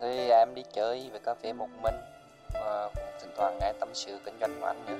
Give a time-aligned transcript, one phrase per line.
[0.00, 1.94] Thì em đi chơi về cà phê một mình
[2.54, 4.96] và cũng thỉnh thoảng nghe tâm sự kinh doanh của anh nữa.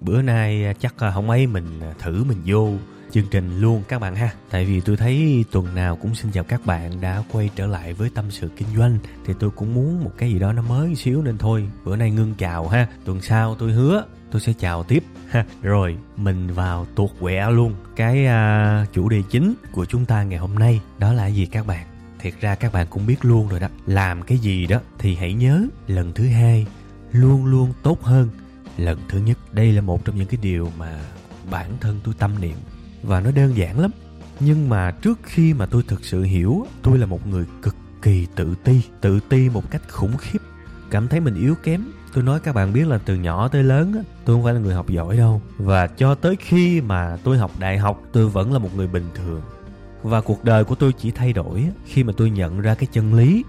[0.00, 2.68] Bữa nay chắc không ấy mình thử mình vô
[3.12, 4.30] chương trình luôn các bạn ha.
[4.50, 7.92] Tại vì tôi thấy tuần nào cũng xin chào các bạn đã quay trở lại
[7.92, 10.94] với tâm sự kinh doanh thì tôi cũng muốn một cái gì đó nó mới
[10.94, 11.68] xíu nên thôi.
[11.84, 12.88] Bữa nay ngưng chào ha.
[13.04, 15.44] Tuần sau tôi hứa tôi sẽ chào tiếp ha.
[15.62, 17.74] Rồi mình vào tuột quẹ luôn.
[17.96, 21.66] Cái uh, chủ đề chính của chúng ta ngày hôm nay đó là gì các
[21.66, 21.86] bạn?
[22.18, 23.68] Thiệt ra các bạn cũng biết luôn rồi đó.
[23.86, 26.66] Làm cái gì đó thì hãy nhớ lần thứ hai
[27.12, 28.28] luôn luôn tốt hơn
[28.76, 29.38] lần thứ nhất.
[29.52, 31.00] Đây là một trong những cái điều mà
[31.50, 32.56] bản thân tôi tâm niệm
[33.02, 33.90] và nó đơn giản lắm.
[34.40, 38.26] Nhưng mà trước khi mà tôi thực sự hiểu, tôi là một người cực kỳ
[38.34, 40.38] tự ti tự ti một cách khủng khiếp.
[40.90, 41.84] Cảm thấy mình yếu kém.
[42.14, 44.74] Tôi nói các bạn biết là từ nhỏ tới lớn tôi không phải là người
[44.74, 45.42] học giỏi đâu.
[45.58, 49.08] Và cho tới khi mà tôi học đại học, tôi vẫn là một người bình
[49.14, 49.42] thường.
[50.02, 53.14] Và cuộc đời của tôi chỉ thay đổi khi mà tôi nhận ra cái chân
[53.14, 53.44] lý,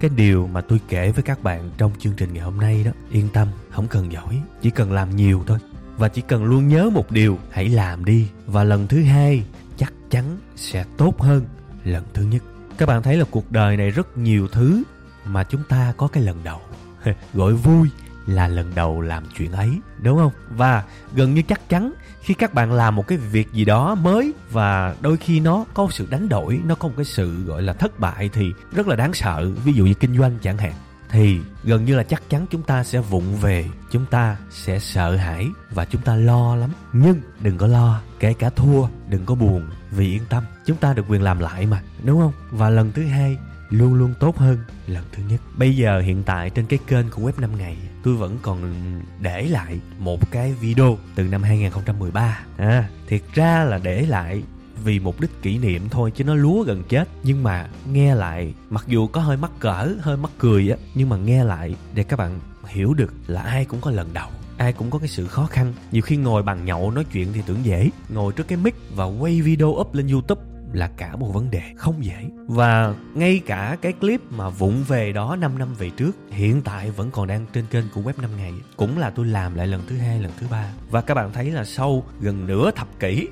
[0.00, 2.90] cái điều mà tôi kể với các bạn trong chương trình ngày hôm nay đó.
[3.10, 5.58] Yên tâm, không cần giỏi, chỉ cần làm nhiều thôi
[6.00, 8.28] và chỉ cần luôn nhớ một điều, hãy làm đi.
[8.46, 9.44] Và lần thứ hai,
[9.76, 11.44] chắc chắn sẽ tốt hơn
[11.84, 12.42] lần thứ nhất.
[12.78, 14.82] Các bạn thấy là cuộc đời này rất nhiều thứ
[15.24, 16.60] mà chúng ta có cái lần đầu.
[17.34, 17.88] Gọi vui
[18.26, 19.70] là lần đầu làm chuyện ấy,
[20.02, 20.32] đúng không?
[20.50, 20.84] Và
[21.14, 24.94] gần như chắc chắn, khi các bạn làm một cái việc gì đó mới và
[25.00, 28.00] đôi khi nó có sự đánh đổi, nó có một cái sự, gọi là, thất
[28.00, 29.50] bại thì rất là đáng sợ.
[29.64, 30.72] Ví dụ như kinh doanh chẳng hạn
[31.10, 35.16] thì gần như là chắc chắn chúng ta sẽ vụng về, chúng ta sẽ sợ
[35.16, 36.70] hãi và chúng ta lo lắm.
[36.92, 40.94] Nhưng đừng có lo, kể cả thua, đừng có buồn, vì yên tâm, chúng ta
[40.94, 42.32] được quyền làm lại mà, đúng không?
[42.50, 43.38] Và lần thứ hai,
[43.70, 45.40] luôn luôn tốt hơn lần thứ nhất.
[45.56, 48.74] Bây giờ hiện tại trên cái kênh của web 5 ngày, tôi vẫn còn
[49.20, 54.42] để lại một cái video từ năm 2013 à thiệt ra là để lại
[54.84, 57.08] vì mục đích kỷ niệm thôi chứ nó lúa gần chết.
[57.22, 61.08] Nhưng mà nghe lại, mặc dù có hơi mắc cỡ, hơi mắc cười á, nhưng
[61.08, 64.72] mà nghe lại để các bạn hiểu được là ai cũng có lần đầu, ai
[64.72, 65.74] cũng có cái sự khó khăn.
[65.92, 69.04] Nhiều khi ngồi bàn nhậu nói chuyện thì tưởng dễ, ngồi trước cái mic và
[69.04, 70.42] quay video up lên youtube
[70.72, 72.24] là cả một vấn đề không dễ.
[72.46, 76.90] Và ngay cả cái clip mà vụng về đó 5 năm về trước, hiện tại
[76.90, 79.82] vẫn còn đang trên kênh của web 5 ngày, cũng là tôi làm lại lần
[79.88, 80.72] thứ hai, lần thứ ba.
[80.90, 83.28] Và các bạn thấy là sau gần nửa thập kỷ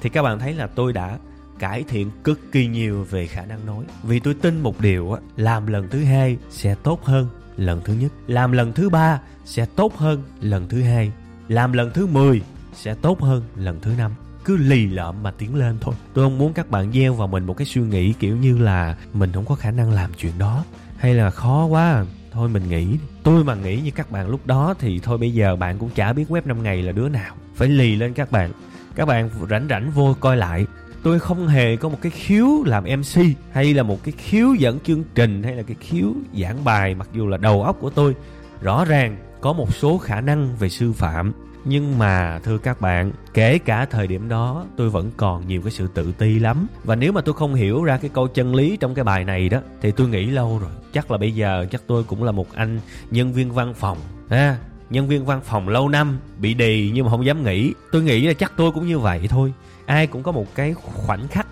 [0.00, 1.18] thì các bạn thấy là tôi đã
[1.58, 3.84] cải thiện cực kỳ nhiều về khả năng nói.
[4.02, 7.94] Vì tôi tin một điều á, làm lần thứ hai sẽ tốt hơn lần thứ
[7.94, 8.12] nhất.
[8.26, 11.12] Làm lần thứ ba sẽ tốt hơn lần thứ hai.
[11.48, 12.42] Làm lần thứ 10
[12.74, 14.10] sẽ tốt hơn lần thứ năm.
[14.44, 15.94] Cứ lì lợm mà tiến lên thôi.
[16.14, 18.96] Tôi không muốn các bạn gieo vào mình một cái suy nghĩ kiểu như là
[19.12, 20.64] mình không có khả năng làm chuyện đó.
[20.96, 22.04] Hay là khó quá.
[22.32, 22.86] Thôi mình nghĩ
[23.22, 26.12] tôi mà nghĩ như các bạn lúc đó thì thôi bây giờ bạn cũng chả
[26.12, 27.34] biết web 5 ngày là đứa nào.
[27.54, 28.52] Phải lì lên các bạn
[29.00, 30.66] các bạn rảnh rảnh vô coi lại.
[31.02, 33.22] Tôi không hề có một cái khiếu làm mc
[33.52, 37.08] hay là một cái khiếu dẫn chương trình, hay là cái khiếu giảng bài, mặc
[37.12, 38.14] dù là đầu óc của tôi.
[38.62, 41.32] Rõ ràng có một số khả năng về sư phạm,
[41.64, 45.70] nhưng mà, thưa các bạn, kể cả thời điểm đó, tôi vẫn còn nhiều cái
[45.70, 46.66] sự tự ti lắm.
[46.84, 49.48] Và nếu mà tôi không hiểu ra cái câu chân lý trong cái bài này
[49.48, 50.72] đó, thì tôi nghĩ lâu rồi.
[50.92, 52.80] Chắc là bây giờ, chắc tôi cũng là một anh
[53.10, 53.98] nhân viên văn phòng,
[54.30, 54.56] ha?
[54.90, 57.74] Nhân viên văn phòng lâu năm bị đì nhưng mà không dám nghỉ.
[57.92, 59.52] Tôi nghĩ là chắc tôi cũng như vậy thôi.
[59.86, 61.46] Ai cũng có một cái khoảnh khắc,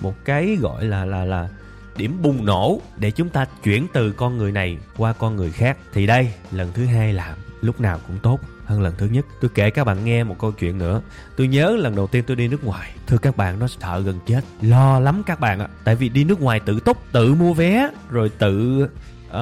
[0.00, 1.48] một cái gọi là là là
[1.96, 5.78] điểm bùng nổ để chúng ta chuyển từ con người này qua con người khác.
[5.92, 9.26] Thì đây, lần thứ hai làm lúc nào cũng tốt hơn lần thứ nhất.
[9.40, 11.00] Tôi kể các bạn nghe một câu chuyện nữa.
[11.36, 12.90] Tôi nhớ lần đầu tiên tôi đi nước ngoài.
[13.06, 14.40] Thưa các bạn, nó sợ gần chết.
[14.62, 15.68] Lo lắm các bạn ạ.
[15.84, 18.86] Tại vì đi nước ngoài tự túc, tự mua vé, rồi tự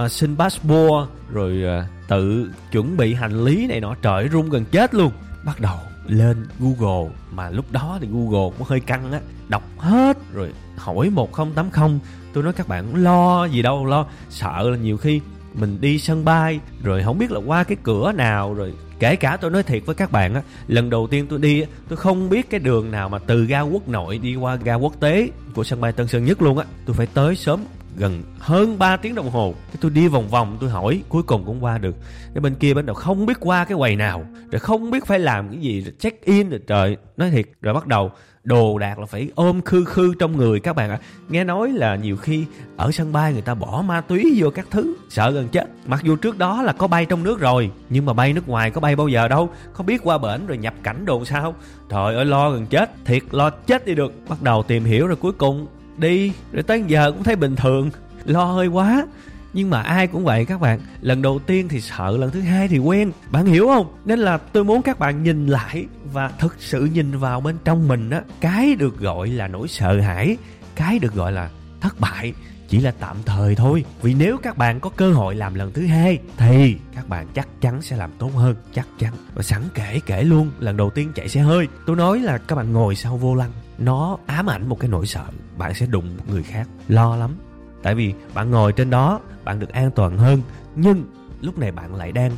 [0.04, 4.64] uh, xin passport rồi uh, tự chuẩn bị hành lý này nọ trời run gần
[4.64, 5.12] chết luôn.
[5.44, 5.76] Bắt đầu
[6.06, 11.10] lên google mà lúc đó thì google cũng hơi căng á đọc hết rồi hỏi
[11.10, 11.98] 1080
[12.32, 15.20] tôi nói các bạn lo gì đâu lo sợ là nhiều khi
[15.54, 18.54] mình đi sân bay rồi không biết là qua cái cửa nào.
[18.54, 21.64] Rồi kể cả tôi nói thiệt với các bạn á lần đầu tiên tôi đi
[21.88, 25.00] tôi không biết cái đường nào mà từ ga quốc nội đi qua ga quốc
[25.00, 26.64] tế của sân bay tân sơn nhất luôn á.
[26.86, 27.60] Tôi phải tới sớm
[27.98, 29.54] gần hơn 3 tiếng đồng hồ.
[29.66, 31.96] Cái tôi đi vòng vòng, tôi hỏi, cuối cùng cũng qua được.
[32.34, 35.18] Cái bên kia bên đầu không biết qua cái quầy nào, rồi không biết phải
[35.18, 38.10] làm cái gì, rồi check in, rồi trời, nói thiệt, rồi bắt đầu
[38.44, 40.98] đồ đạc là phải ôm khư khư trong người các bạn ạ.
[41.28, 42.44] Nghe nói là nhiều khi
[42.76, 45.64] ở sân bay người ta bỏ ma túy vô các thứ, sợ gần chết.
[45.86, 48.70] Mặc dù trước đó là có bay trong nước rồi, nhưng mà bay nước ngoài
[48.70, 49.50] có bay bao giờ đâu.
[49.72, 51.54] Không biết qua bển rồi nhập cảnh đồ sao.
[51.88, 54.12] Trời ơi, lo gần chết, thiệt, lo chết đi được.
[54.28, 55.66] Bắt đầu tìm hiểu rồi cuối cùng
[55.98, 57.90] đi, rồi tới giờ cũng thấy bình thường.
[58.24, 59.06] Lo hơi quá.
[59.52, 60.80] Nhưng mà ai cũng vậy các bạn.
[61.00, 63.94] Lần đầu tiên thì sợ, lần thứ hai thì quen bạn hiểu không?
[64.04, 67.88] Nên là tôi muốn các bạn nhìn lại và thực sự nhìn vào bên trong
[67.88, 68.22] mình á.
[68.40, 70.36] Cái được gọi là nỗi sợ hãi,
[70.74, 71.50] cái được gọi là
[71.80, 72.32] thất bại,
[72.68, 73.84] chỉ là tạm thời thôi.
[74.02, 77.48] Vì nếu các bạn có cơ hội làm lần thứ hai, thì các bạn chắc
[77.60, 79.12] chắn sẽ làm tốt hơn, chắc chắn.
[79.34, 81.68] Và sẵn kể kể luôn, lần đầu tiên chạy xe hơi.
[81.86, 85.06] Tôi nói là các bạn ngồi sau vô lăng nó ám ảnh một cái nỗi
[85.06, 85.24] sợ,
[85.58, 86.68] bạn sẽ đụng người khác.
[86.88, 87.36] Lo lắm.
[87.82, 90.42] Tại vì bạn ngồi trên đó, bạn được an toàn hơn.
[90.76, 91.04] Nhưng
[91.40, 92.32] lúc này bạn lại đang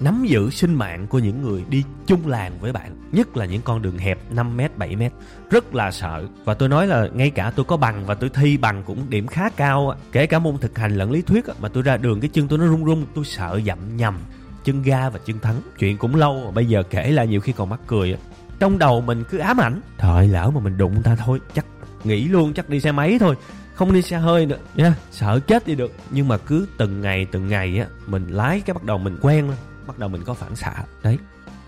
[0.00, 2.96] nắm giữ sinh mạng của những người đi chung làng với bạn.
[3.12, 5.02] Nhất là những con đường hẹp 5 m 7 m
[5.50, 6.26] rất là sợ.
[6.44, 9.26] Và tôi nói là ngay cả tôi có bằng và tôi thi bằng cũng điểm
[9.26, 12.30] khá cao kể cả môn thực hành lẫn lý thuyết mà tôi ra đường, cái
[12.32, 14.18] chân tôi nó run run, tôi sợ dậm nhầm
[14.64, 15.60] chân ga và chân thắng.
[15.78, 18.16] Chuyện cũng lâu mà bây giờ kể là nhiều khi còn mắc cười
[18.58, 19.80] trong đầu mình cứ ám ảnh.
[19.98, 21.66] Trời, lỡ mà mình đụng ta thôi, chắc
[22.04, 23.36] nghĩ luôn, chắc đi xe máy thôi.
[23.74, 24.58] Không đi xe hơi nữa.
[24.74, 25.92] Nha, sợ chết đi được.
[26.10, 29.48] Nhưng mà cứ từng ngày từng ngày á, mình lái cái bắt đầu mình quen
[29.48, 30.74] lên bắt đầu mình có phản xạ.
[31.02, 31.18] Đấy.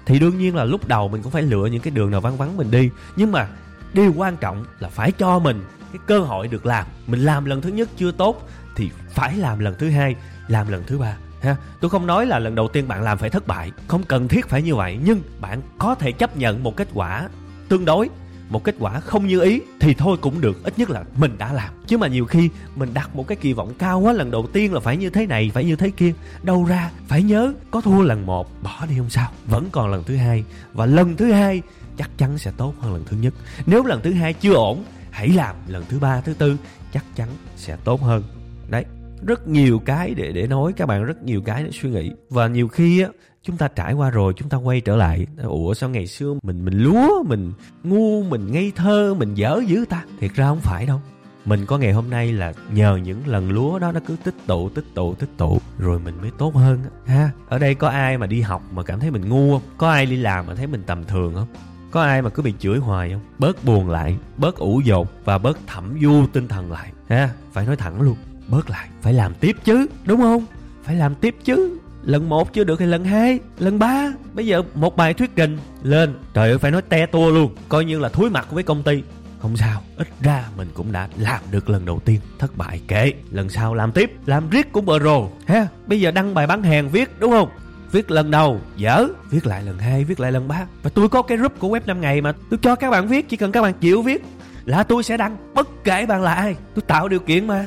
[0.06, 2.36] Thì đương nhiên là lúc đầu mình cũng phải lựa những cái đường nào vắng
[2.36, 2.90] vắng mình đi.
[3.16, 3.48] Nhưng mà
[3.92, 6.86] điều quan trọng là phải cho mình cái cơ hội được làm.
[7.06, 10.16] Mình làm lần thứ nhất chưa tốt thì phải làm lần thứ hai,
[10.48, 13.30] làm lần thứ ba ha, tôi không nói là lần đầu tiên bạn làm phải
[13.30, 13.70] thất bại.
[13.88, 17.28] Không cần thiết phải như vậy, nhưng bạn có thể chấp nhận một kết quả
[17.68, 18.08] tương đối,
[18.48, 21.52] một kết quả không như ý thì thôi cũng được, ít nhất là mình đã
[21.52, 21.74] làm.
[21.86, 24.74] Chứ mà nhiều khi mình đặt một cái kỳ vọng cao quá, lần đầu tiên
[24.74, 26.12] là phải như thế này, phải như thế kia.
[26.42, 29.30] Đâu ra, phải nhớ, có thua lần một, bỏ đi không sao.
[29.46, 31.62] Vẫn còn lần thứ hai, và lần thứ hai
[31.98, 33.34] chắc chắn sẽ tốt hơn lần thứ nhất.
[33.66, 36.56] Nếu lần thứ hai chưa ổn, hãy làm lần thứ ba, thứ tư,
[36.92, 38.22] chắc chắn sẽ tốt hơn.
[38.68, 38.84] Đấy
[39.22, 42.12] rất nhiều cái để để nói, các bạn rất nhiều cái để suy nghĩ.
[42.30, 43.08] Và nhiều khi á,
[43.42, 45.26] chúng ta trải qua rồi, chúng ta quay trở lại.
[45.42, 47.52] Ủa, sao ngày xưa mình mình lúa, mình
[47.82, 50.04] ngu, mình ngây thơ, mình dở dữ ta?
[50.20, 51.00] Thiệt ra không phải đâu.
[51.44, 54.68] Mình có ngày hôm nay là nhờ những lần lúa đó nó cứ tích tụ
[54.68, 58.26] tích tụ tích tụ, rồi mình mới tốt hơn ha, ở đây có ai mà
[58.26, 59.62] đi học mà cảm thấy mình ngu không?
[59.78, 61.48] Có ai đi làm mà thấy mình tầm thường không?
[61.90, 63.20] Có ai mà cứ bị chửi hoài không?
[63.38, 66.92] Bớt buồn lại, bớt ủ dột và bớt thẩm du tinh thần lại.
[67.08, 68.16] Ha, phải nói thẳng luôn
[68.48, 70.46] bớt lại, phải làm tiếp chứ, đúng không?
[70.82, 71.78] Phải làm tiếp chứ.
[72.02, 74.12] Lần một chưa được thì lần hai, lần ba.
[74.34, 76.14] Bây giờ một bài thuyết trình lên.
[76.34, 77.54] Trời ơi, phải nói te tua luôn.
[77.68, 79.02] Coi như là thúi mặt với công ty.
[79.42, 82.20] Không sao, ít ra mình cũng đã làm được lần đầu tiên.
[82.38, 83.12] Thất bại kệ.
[83.30, 85.28] Lần sau làm tiếp, làm riết cũng bờ rồ.
[85.46, 87.48] Ha, bây giờ đăng bài bán hàng viết, đúng không?
[87.92, 89.06] Viết lần đầu, dở.
[89.30, 90.66] Viết lại lần hai, viết lại lần ba.
[90.82, 93.28] Và tôi có cái group của web 5 ngày mà tôi cho các bạn viết,
[93.28, 94.24] chỉ cần các bạn chịu viết
[94.64, 95.36] là tôi sẽ đăng.
[95.54, 97.66] Bất kể bạn là ai, tôi tạo điều kiện mà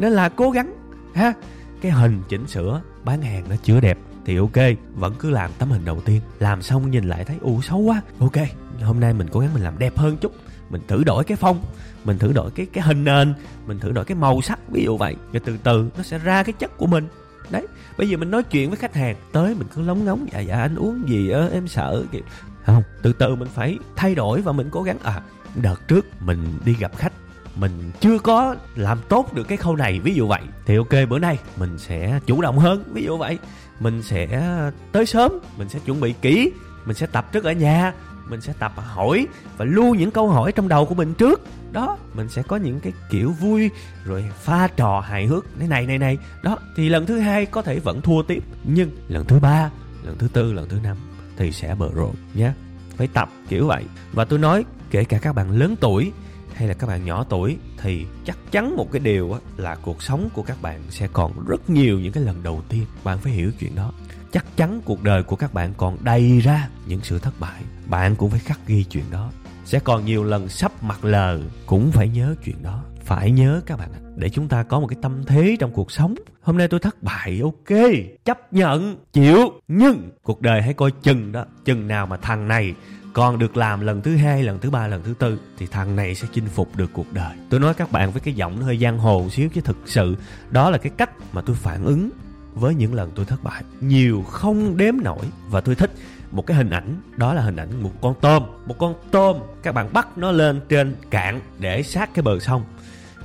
[0.00, 0.74] nên là cố gắng,
[1.14, 1.32] ha.
[1.80, 4.56] Cái hình chỉnh sửa, bán hàng nó chưa đẹp, thì ok,
[4.94, 6.20] vẫn cứ làm tấm hình đầu tiên.
[6.38, 8.02] Làm xong nhìn lại thấy u xấu quá.
[8.18, 8.36] Ok,
[8.82, 10.32] hôm nay mình cố gắng mình làm đẹp hơn chút.
[10.70, 11.64] Mình thử đổi cái phong,
[12.04, 13.34] mình thử đổi cái cái hình nền,
[13.66, 15.16] mình thử đổi cái màu sắc, ví dụ vậy.
[15.32, 17.08] Rồi từ từ nó sẽ ra cái chất của mình.
[17.50, 17.66] Đấy,
[17.98, 20.60] bây giờ mình nói chuyện với khách hàng, tới mình cứ lóng ngóng dạ dạ
[20.60, 22.22] anh uống gì ơ em sợ kiểu
[22.66, 24.98] không, từ từ mình phải thay đổi và mình cố gắng.
[25.02, 25.20] À
[25.54, 27.12] đợt trước mình đi gặp khách
[27.56, 30.42] mình chưa có làm tốt được cái khâu này, ví dụ vậy.
[30.66, 33.38] Thì ok, bữa nay mình sẽ chủ động hơn, ví dụ vậy.
[33.80, 34.50] Mình sẽ
[34.92, 36.52] tới sớm, mình sẽ chuẩn bị kỹ,
[36.84, 37.92] mình sẽ tập trước ở nhà,
[38.28, 39.26] mình sẽ tập hỏi
[39.56, 41.40] và lưu những câu hỏi trong đầu của mình trước.
[41.72, 43.70] Đó, mình sẽ có những cái kiểu vui,
[44.04, 46.18] rồi pha trò hài hước, này này này này.
[46.42, 49.70] Đó, thì lần thứ hai có thể vẫn thua tiếp, nhưng lần thứ ba,
[50.04, 50.96] lần thứ tư, lần thứ năm
[51.36, 52.52] thì sẽ bờ rộn nhé.
[52.96, 53.84] Phải tập kiểu vậy.
[54.12, 56.12] Và tôi nói, kể cả các bạn lớn tuổi
[56.60, 60.28] hay là các bạn nhỏ tuổi thì chắc chắn một cái điều là cuộc sống
[60.34, 63.52] của các bạn sẽ còn rất nhiều những cái lần đầu tiên bạn phải hiểu
[63.58, 63.92] chuyện đó.
[64.32, 67.62] Chắc chắn cuộc đời của các bạn còn đầy ra những sự thất bại.
[67.86, 69.30] Bạn cũng phải khắc ghi chuyện đó.
[69.64, 72.84] Sẽ còn nhiều lần sắp mặt lờ cũng phải nhớ chuyện đó.
[73.04, 76.14] Phải nhớ các bạn để chúng ta có một cái tâm thế trong cuộc sống.
[76.42, 77.78] Hôm nay tôi thất bại, ok,
[78.24, 79.52] chấp nhận, chịu.
[79.68, 82.74] Nhưng cuộc đời hãy coi chừng đó, chừng nào mà thằng này
[83.12, 86.14] còn được làm lần thứ hai, lần thứ ba, lần thứ tư thì thằng này
[86.14, 87.36] sẽ chinh phục được cuộc đời.
[87.50, 90.16] Tôi nói các bạn với cái giọng nó hơi giang hồ xíu chứ thực sự
[90.50, 92.10] đó là cái cách mà tôi phản ứng
[92.54, 93.62] với những lần tôi thất bại.
[93.80, 95.90] Nhiều không đếm nổi và tôi thích
[96.30, 98.42] một cái hình ảnh, đó là hình ảnh một con tôm.
[98.66, 102.64] Một con tôm, các bạn bắt nó lên trên cạn để sát cái bờ sông.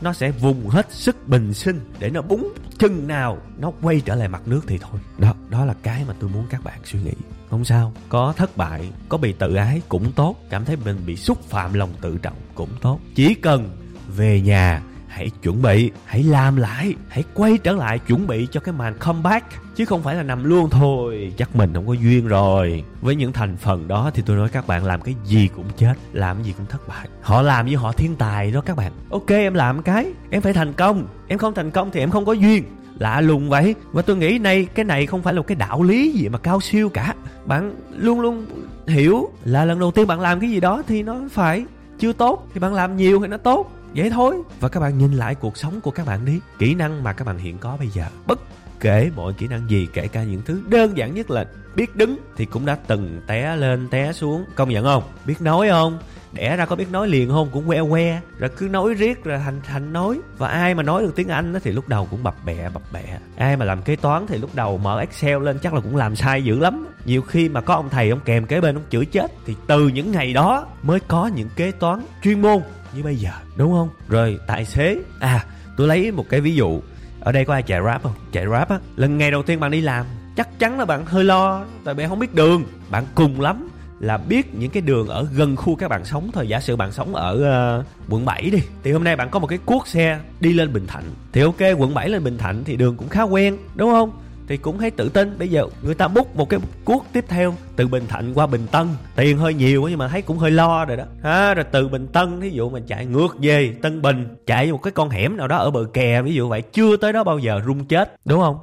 [0.01, 4.15] Nó sẽ vùng hết sức bình sinh để nó búng chừng nào nó quay trở
[4.15, 4.99] lại mặt nước thì thôi.
[5.17, 7.13] Đó đó là cái mà tôi muốn các bạn suy nghĩ
[7.49, 11.15] không sao, có thất bại, có bị tự ái cũng tốt, cảm thấy mình bị
[11.15, 12.99] xúc phạm lòng tự trọng cũng tốt.
[13.15, 13.69] Chỉ cần
[14.07, 18.59] về nhà, hãy chuẩn bị, hãy làm lại, hãy quay trở lại chuẩn bị cho
[18.59, 21.33] cái màn comeback, chứ không phải là nằm luôn thôi.
[21.37, 22.83] Chắc mình không có duyên rồi.
[23.01, 25.93] Với những thành phần đó thì tôi nói các bạn làm cái gì cũng chết,
[26.13, 27.07] làm cái gì cũng thất bại.
[27.21, 28.91] Họ làm như họ thiên tài đó các bạn.
[29.09, 31.07] Ok, em làm cái, em phải thành công.
[31.27, 32.63] Em không thành công thì em không có duyên
[32.99, 33.75] lạ lùng vậy.
[33.91, 36.37] Và tôi nghĩ nay cái này không phải là một cái đạo lý gì mà
[36.37, 37.15] cao siêu cả.
[37.45, 38.45] Bạn luôn luôn
[38.87, 41.65] hiểu là lần đầu tiên bạn làm cái gì đó thì nó phải
[41.99, 43.71] chưa tốt, thì bạn làm nhiều thì nó tốt.
[43.95, 44.41] Vậy thôi.
[44.59, 46.39] Và các bạn nhìn lại cuộc sống của các bạn đi.
[46.59, 48.05] Kỹ năng mà các bạn hiện có bây giờ.
[48.27, 48.39] Bất
[48.79, 52.17] kể mọi kỹ năng gì, kể cả những thứ đơn giản nhất là biết đứng
[52.35, 54.45] thì cũng đã từng té lên, té xuống.
[54.55, 55.03] Công nhận không?
[55.25, 55.99] Biết nói không?
[56.35, 57.49] Đẻ ra có biết nói liền không?
[57.51, 58.21] Cũng que que.
[58.37, 60.19] Rồi cứ nói riết, rồi thành thành nói.
[60.37, 63.19] Và ai mà nói được tiếng anh thì lúc đầu cũng bập bẹ bập bẹ.
[63.37, 66.15] Ai mà làm kế toán thì lúc đầu mở excel lên chắc là cũng làm
[66.15, 66.87] sai dữ lắm.
[67.05, 69.87] Nhiều khi mà có ông thầy, ông kèm kế bên, ông chửi chết thì từ
[69.87, 72.61] những ngày đó mới có những kế toán chuyên môn
[72.93, 73.89] như bây giờ, đúng không?
[74.07, 74.97] Rồi tài xế.
[75.19, 75.45] À
[75.77, 76.81] tôi lấy một cái ví dụ.
[77.19, 78.13] Ở đây có ai chạy rap không?
[78.31, 78.79] Chạy rap á.
[78.95, 81.65] Lần ngày đầu tiên bạn đi làm, chắc chắn là bạn hơi lo.
[81.83, 82.63] Tại bạn không biết đường.
[82.89, 86.47] Bạn cùng lắm là biết những cái đường ở gần khu các bạn sống thôi.
[86.47, 87.33] Giả sử bạn sống ở
[87.79, 90.73] uh, quận 7 đi thì hôm nay bạn có một cái cuốc xe đi lên
[90.73, 91.03] bình thạnh.
[91.31, 94.11] Thì ok quận 7 lên bình thạnh thì đường cũng khá quen đúng không?
[94.47, 95.37] Thì cũng thấy tự tin.
[95.39, 98.67] Bây giờ người ta bút một cái cuốc tiếp theo từ bình thạnh qua bình
[98.71, 98.87] tân.
[99.15, 101.03] Tiền hơi nhiều nhưng mà thấy cũng hơi lo rồi đó.
[101.23, 104.77] À, rồi từ bình tân ví dụ mình chạy ngược về tân bình chạy một
[104.83, 107.39] cái con hẻm nào đó ở bờ kè ví dụ vậy chưa tới đó bao
[107.39, 108.57] giờ rung chết đúng không?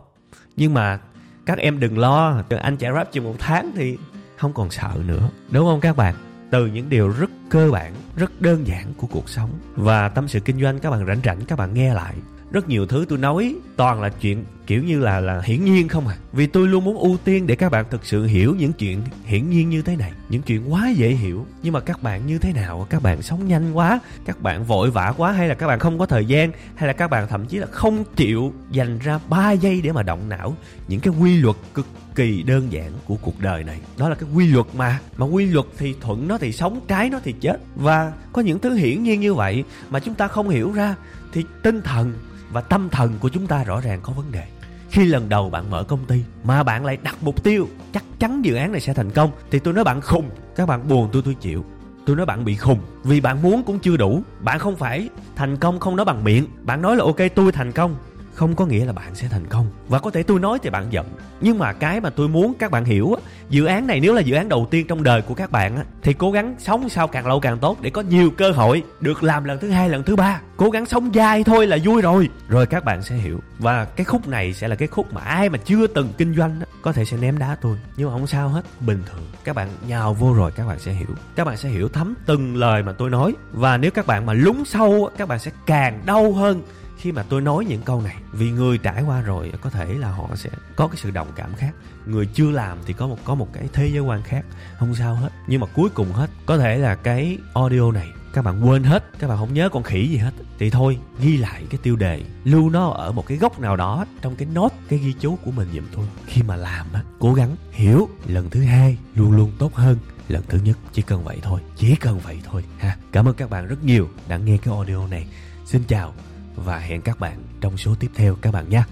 [0.57, 0.99] Nhưng mà
[1.47, 3.97] các em đừng lo anh chạy rap chừng một tháng thì
[4.43, 5.29] không còn sợ nữa.
[5.51, 6.15] Đúng không các bạn?
[6.51, 9.51] Từ những điều rất cơ bản, rất đơn giản của cuộc sống.
[9.77, 12.15] Và tâm sự kinh doanh các bạn rảnh rảnh các bạn nghe lại
[12.53, 16.09] rất nhiều thứ tôi nói toàn là chuyện kiểu như là là hiển nhiên không
[16.09, 16.17] à.
[16.33, 19.51] Vì tôi luôn muốn ưu tiên để các bạn thực sự hiểu những chuyện hiển
[19.51, 20.13] nhiên như thế này.
[20.29, 22.87] Những chuyện quá dễ hiểu, nhưng mà các bạn như thế nào?
[22.91, 25.99] Các bạn sống nhanh quá, các bạn vội vã quá, hay là các bạn không
[25.99, 29.53] có thời gian, hay là các bạn thậm chí là không chịu dành ra 3
[29.53, 30.57] giây để mà động não?
[30.89, 33.81] Những cái quy luật cực kỳ đơn giản của cuộc đời này.
[33.97, 34.99] Đó là cái quy luật mà.
[35.17, 37.57] Mà quy luật thì thuận nó thì sống, trái nó thì chết.
[37.77, 40.95] Và có những thứ hiển nhiên như vậy mà chúng ta không hiểu ra,
[41.33, 42.13] thì tinh thần
[42.53, 44.45] và tâm thần của chúng ta rõ ràng có vấn đề.
[44.91, 48.45] Khi lần đầu bạn mở công ty mà bạn lại đặt mục tiêu, chắc chắn
[48.45, 51.23] dự án này sẽ thành công, thì tôi nói bạn khùng, các bạn buồn, tôi
[51.25, 51.65] tôi chịu.
[52.07, 54.23] Tôi nói bạn bị khùng, vì bạn muốn cũng chưa đủ.
[54.41, 56.47] Bạn không phải thành công không nói bằng miệng.
[56.63, 57.97] Bạn nói là ok, tôi thành công
[58.35, 59.67] không có nghĩa là bạn sẽ thành công.
[59.89, 61.07] Và có thể tôi nói thì bạn giận.
[61.41, 63.17] Nhưng mà cái mà tôi muốn các bạn hiểu
[63.49, 66.13] dự án này nếu là dự án đầu tiên trong đời của các bạn thì
[66.13, 69.45] cố gắng sống sao càng lâu càng tốt để có nhiều cơ hội được làm
[69.45, 70.41] lần thứ hai, lần thứ ba.
[70.57, 72.29] Cố gắng sống dai thôi là vui rồi.
[72.49, 73.41] Rồi các bạn sẽ hiểu.
[73.59, 76.61] Và cái khúc này sẽ là cái khúc mà ai mà chưa từng kinh doanh
[76.83, 77.77] có thể sẽ ném đá tôi.
[77.97, 78.63] Nhưng mà không sao hết.
[78.81, 79.25] Bình thường.
[79.45, 81.09] Các bạn nhào vô rồi các bạn sẽ hiểu.
[81.37, 83.35] Các bạn sẽ hiểu thấm từng lời mà tôi nói.
[83.53, 86.63] Và nếu các bạn mà lúng sâu các bạn sẽ càng đau hơn
[87.03, 90.11] khi mà tôi nói những câu này, vì người trải qua rồi, có thể là
[90.11, 91.75] họ sẽ có cái sự đồng cảm khác.
[92.07, 94.45] Người chưa làm thì có một có một cái thế giới quan khác,
[94.79, 95.29] không sao hết.
[95.47, 99.05] Nhưng mà cuối cùng hết, có thể là cái audio này, các bạn quên hết,
[99.19, 100.35] các bạn không nhớ con khỉ gì hết.
[100.59, 104.07] Thì thôi, ghi lại cái tiêu đề, lưu nó ở một cái góc nào đó
[104.23, 107.35] trong cái nốt, cái ghi chú của mình giùm thôi khi mà làm á, cố
[107.35, 110.79] gắng hiểu lần thứ hai luôn luôn tốt hơn lần thứ nhất.
[110.93, 112.97] Chỉ cần vậy thôi, chỉ cần vậy thôi ha.
[113.13, 115.27] Cảm ơn các bạn rất nhiều đã nghe cái audio này.
[115.65, 116.15] Xin chào
[116.57, 118.83] và hẹn các bạn trong số tiếp theo các bạn nhé.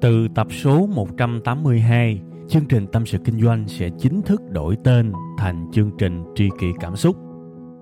[0.00, 5.12] Từ tập số 182, chương trình Tâm sự Kinh doanh sẽ chính thức đổi tên
[5.38, 7.16] thành chương trình Tri kỷ Cảm xúc.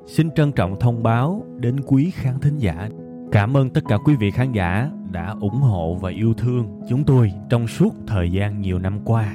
[0.06, 2.88] Xin trân trọng thông báo đến quý khán thính giả.
[3.32, 7.04] Cảm ơn tất cả quý vị khán giả đã ủng hộ và yêu thương chúng
[7.04, 9.34] tôi trong suốt thời gian nhiều năm qua.